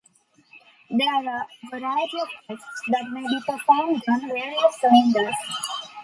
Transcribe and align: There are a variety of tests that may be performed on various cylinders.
There 0.89 1.13
are 1.13 1.43
a 1.43 1.47
variety 1.69 2.17
of 2.21 2.27
tests 2.47 2.81
that 2.87 3.11
may 3.11 3.21
be 3.21 3.39
performed 3.45 4.01
on 4.09 4.27
various 4.29 4.79
cylinders. 4.81 5.35